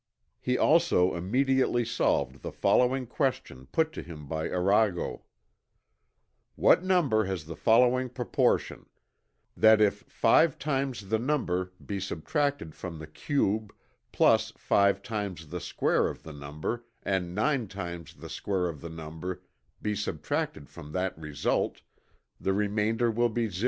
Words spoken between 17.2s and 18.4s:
nine times the